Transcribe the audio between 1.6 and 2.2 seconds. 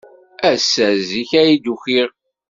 d-ukiɣ.